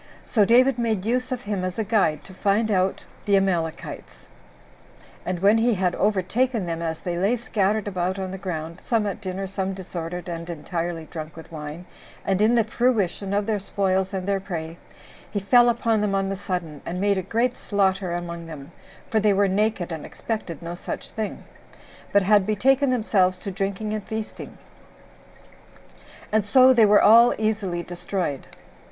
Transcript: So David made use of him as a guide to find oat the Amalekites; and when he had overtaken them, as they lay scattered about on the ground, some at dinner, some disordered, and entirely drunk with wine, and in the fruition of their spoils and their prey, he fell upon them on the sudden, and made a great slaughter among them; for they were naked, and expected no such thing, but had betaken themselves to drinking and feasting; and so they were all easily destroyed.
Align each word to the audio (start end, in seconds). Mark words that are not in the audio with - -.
So 0.25 0.45
David 0.45 0.79
made 0.79 1.05
use 1.05 1.31
of 1.31 1.41
him 1.41 1.63
as 1.63 1.77
a 1.77 1.83
guide 1.83 2.23
to 2.23 2.33
find 2.33 2.71
oat 2.71 3.05
the 3.25 3.37
Amalekites; 3.37 4.29
and 5.27 5.41
when 5.41 5.59
he 5.59 5.75
had 5.75 5.93
overtaken 5.93 6.65
them, 6.65 6.81
as 6.81 7.01
they 7.01 7.19
lay 7.19 7.35
scattered 7.35 7.87
about 7.87 8.17
on 8.17 8.31
the 8.31 8.39
ground, 8.39 8.79
some 8.81 9.05
at 9.05 9.21
dinner, 9.21 9.45
some 9.45 9.75
disordered, 9.75 10.27
and 10.27 10.49
entirely 10.49 11.05
drunk 11.05 11.35
with 11.35 11.51
wine, 11.51 11.85
and 12.25 12.41
in 12.41 12.55
the 12.55 12.63
fruition 12.63 13.31
of 13.31 13.45
their 13.45 13.59
spoils 13.59 14.11
and 14.11 14.27
their 14.27 14.39
prey, 14.39 14.79
he 15.29 15.39
fell 15.39 15.69
upon 15.69 16.01
them 16.01 16.15
on 16.15 16.29
the 16.29 16.35
sudden, 16.35 16.81
and 16.83 16.99
made 16.99 17.19
a 17.19 17.21
great 17.21 17.55
slaughter 17.55 18.11
among 18.11 18.47
them; 18.47 18.71
for 19.11 19.19
they 19.19 19.33
were 19.33 19.47
naked, 19.47 19.91
and 19.91 20.03
expected 20.03 20.63
no 20.63 20.73
such 20.73 21.11
thing, 21.11 21.43
but 22.11 22.23
had 22.23 22.47
betaken 22.47 22.89
themselves 22.89 23.37
to 23.37 23.51
drinking 23.51 23.93
and 23.93 24.03
feasting; 24.05 24.57
and 26.31 26.43
so 26.43 26.73
they 26.73 26.87
were 26.87 27.03
all 27.03 27.35
easily 27.37 27.83
destroyed. 27.83 28.47